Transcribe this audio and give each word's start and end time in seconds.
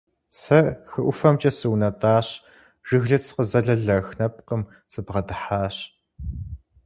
Сэ 0.39 0.59
хы 0.89 0.99
ӀуфэмкӀэ 1.05 1.51
сунэтӀащ, 1.57 2.27
жыглыц 2.87 3.25
къызэлэлэх 3.35 4.07
нэпкъым 4.19 4.61
сыбгъэдыхьащ. 4.91 5.75